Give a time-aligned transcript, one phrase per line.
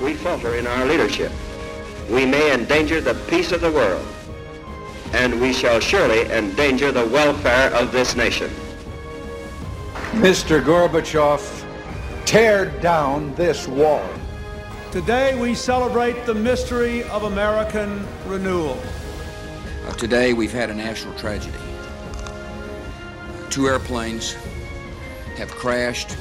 [0.00, 1.30] if we falter in our leadership,
[2.08, 4.06] we may endanger the peace of the world,
[5.12, 8.50] and we shall surely endanger the welfare of this nation.
[10.12, 10.62] Mr.
[10.62, 11.66] Gorbachev,
[12.24, 14.08] tear down this wall.
[14.90, 18.82] Today we celebrate the mystery of American renewal.
[19.86, 21.58] Uh, today we've had a national tragedy.
[23.50, 24.32] Two airplanes
[25.36, 26.16] have crashed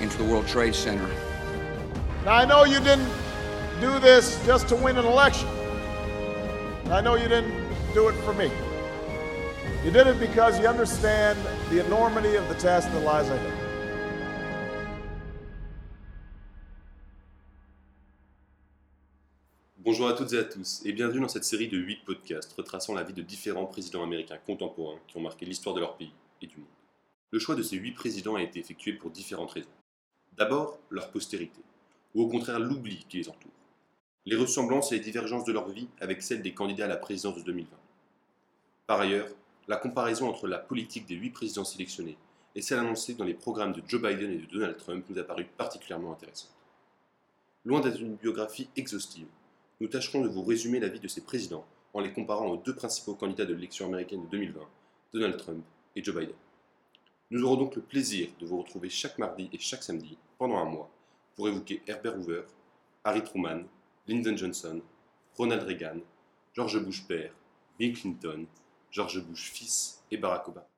[0.00, 1.08] into the World Trade Center.
[2.24, 3.10] Now, I know you didn't
[3.82, 5.46] do this just to win an election.
[6.90, 7.52] I know you didn't
[7.92, 8.50] do it for me.
[9.84, 11.38] You did it because you understand
[11.68, 13.52] the enormity of the task that lies ahead.
[19.76, 22.94] Bonjour à toutes et à tous, et bienvenue dans cette série de 8 podcasts retraçant
[22.94, 26.46] la vie de différents présidents américains contemporains qui ont marqué l'histoire de leur pays et
[26.46, 26.66] du monde.
[27.32, 29.68] Le choix de ces 8 présidents a été effectué pour différentes raisons.
[30.38, 31.60] D'abord, leur postérité,
[32.14, 33.50] ou au contraire l'oubli qui les entoure.
[34.26, 37.36] Les ressemblances et les divergences de leur vie avec celles des candidats à la présidence
[37.36, 37.68] de 2020.
[38.86, 39.28] Par ailleurs,
[39.68, 42.16] la comparaison entre la politique des 8 présidents sélectionnés
[42.54, 45.24] et celle annoncée dans les programmes de Joe Biden et de Donald Trump nous a
[45.24, 46.54] paru particulièrement intéressante.
[47.64, 49.26] Loin d'être une biographie exhaustive,
[49.80, 52.74] nous tâcherons de vous résumer la vie de ces présidents en les comparant aux deux
[52.74, 54.60] principaux candidats de l'élection américaine de 2020,
[55.14, 55.64] Donald Trump
[55.96, 56.34] et Joe Biden.
[57.30, 60.66] Nous aurons donc le plaisir de vous retrouver chaque mardi et chaque samedi pendant un
[60.66, 60.90] mois
[61.34, 62.42] pour évoquer Herbert Hoover,
[63.04, 63.64] Harry Truman,
[64.06, 64.80] Lyndon Johnson,
[65.36, 66.00] Ronald Reagan,
[66.52, 67.32] George Bush père,
[67.78, 68.46] Bill Clinton,
[68.90, 70.73] George Bush fils et Barack Obama.